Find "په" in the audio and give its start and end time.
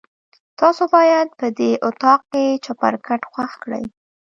1.39-1.47